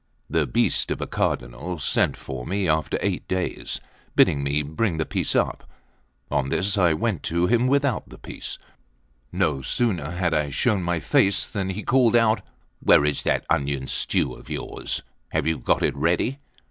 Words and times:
That 0.31 0.51
beast 0.51 0.89
of 0.89 0.99
a 0.99 1.05
Cardinal 1.05 1.77
sent 1.77 2.17
for 2.17 2.43
me 2.43 2.67
after 2.67 2.97
eight 3.03 3.27
days, 3.27 3.79
bidding 4.15 4.41
me 4.43 4.63
bring 4.63 4.97
the 4.97 5.05
piece 5.05 5.35
up. 5.35 5.69
On 6.31 6.49
this 6.49 6.75
I 6.75 6.93
went 6.93 7.21
to 7.29 7.45
him 7.45 7.67
without 7.67 8.09
the 8.09 8.17
piece. 8.17 8.57
No 9.31 9.61
sooner 9.61 10.09
had 10.09 10.33
I 10.33 10.49
shown 10.49 10.81
my 10.81 10.99
face, 10.99 11.45
than 11.47 11.69
he 11.69 11.83
called 11.83 12.15
out: 12.15 12.41
"Where 12.79 13.05
is 13.05 13.21
that 13.21 13.45
onion 13.47 13.85
stew 13.85 14.33
of 14.33 14.49
yours? 14.49 15.03
Have 15.33 15.45
you 15.45 15.59
got 15.59 15.83
it 15.83 15.95
ready?" 15.95 16.39